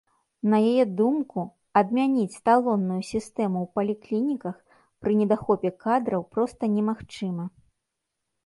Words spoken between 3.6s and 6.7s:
ў паліклініках пры недахопе кадраў проста